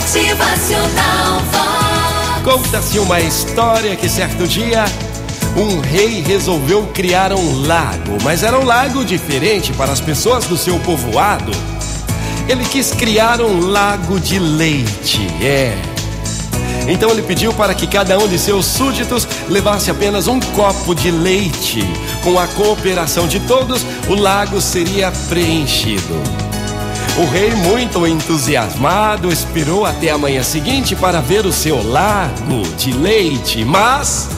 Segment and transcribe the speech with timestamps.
[0.00, 1.42] Motivacional.
[2.42, 4.86] Conta-se uma história que certo dia
[5.54, 10.56] um rei resolveu criar um lago, mas era um lago diferente para as pessoas do
[10.56, 11.52] seu povoado.
[12.48, 15.76] Ele quis criar um lago de leite, é.
[16.88, 21.10] Então ele pediu para que cada um de seus súditos levasse apenas um copo de
[21.10, 21.84] leite.
[22.24, 26.49] Com a cooperação de todos, o lago seria preenchido.
[27.18, 32.92] O rei, muito entusiasmado, esperou até a manhã seguinte para ver o seu lago de
[32.92, 34.28] leite, mas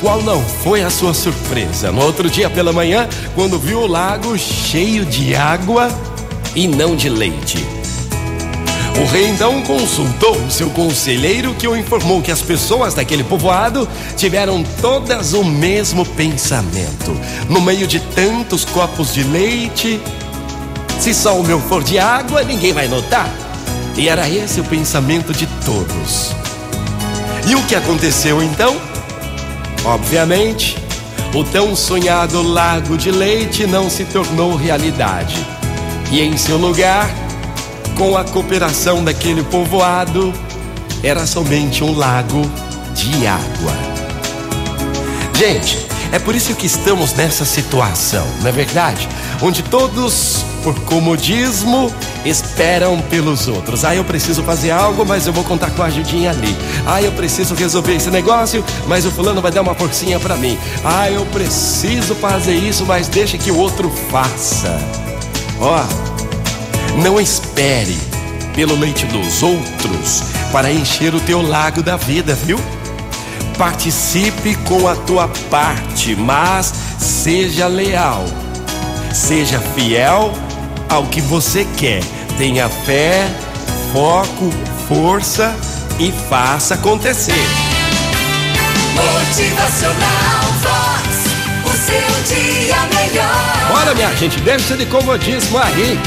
[0.00, 1.92] qual não foi a sua surpresa?
[1.92, 5.88] No outro dia pela manhã, quando viu o lago cheio de água
[6.54, 7.64] e não de leite.
[9.00, 14.62] O rei então consultou seu conselheiro que o informou que as pessoas daquele povoado tiveram
[14.82, 17.16] todas o mesmo pensamento.
[17.48, 20.00] No meio de tantos copos de leite,
[21.02, 23.28] se só o meu for de água, ninguém vai notar.
[23.96, 26.30] E era esse o pensamento de todos.
[27.44, 28.80] E o que aconteceu então?
[29.84, 30.78] Obviamente,
[31.34, 35.44] o tão sonhado lago de leite não se tornou realidade.
[36.12, 37.10] E em seu lugar,
[37.98, 40.32] com a cooperação daquele povoado,
[41.02, 42.48] era somente um lago
[42.94, 43.72] de água.
[45.34, 49.08] Gente, é por isso que estamos nessa situação, não é verdade?
[49.40, 51.90] Onde todos, por comodismo,
[52.22, 53.82] esperam pelos outros.
[53.82, 56.54] Ah, eu preciso fazer algo, mas eu vou contar com a ajudinha ali.
[56.86, 60.58] Ah, eu preciso resolver esse negócio, mas o fulano vai dar uma forcinha para mim.
[60.84, 64.78] Ah, eu preciso fazer isso, mas deixa que o outro faça.
[65.58, 65.82] Ó,
[67.02, 67.98] não espere
[68.54, 72.60] pelo leite dos outros para encher o teu lago da vida, viu?
[73.56, 78.24] Participe com a tua parte, mas seja leal.
[79.12, 80.32] Seja fiel
[80.88, 82.02] ao que você quer.
[82.38, 83.28] Tenha fé,
[83.92, 84.50] foco,
[84.88, 85.54] força
[85.98, 87.46] e faça acontecer.
[88.94, 91.22] Motivacional Vox.
[91.64, 93.68] O seu dia melhor.
[93.68, 95.98] Bora, minha gente, deixa de comodismo aí.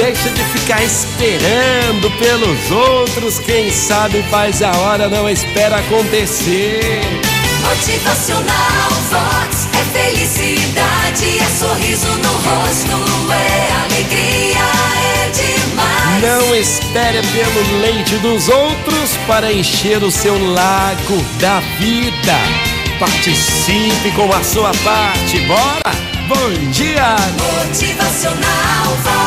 [0.00, 3.38] Deixa de ficar esperando pelos outros.
[3.38, 7.02] Quem sabe faz a hora, não espera acontecer.
[7.68, 9.68] Motivacional Vox.
[9.78, 14.64] É felicidade, é sorriso no rosto, é alegria,
[15.04, 16.22] é demais.
[16.22, 22.38] Não espere pelo leite dos outros para encher o seu lago da vida.
[22.98, 25.40] Participe com a sua parte.
[25.40, 25.94] Bora!
[26.26, 27.16] Bom dia!
[27.66, 29.19] Motivacional Vox.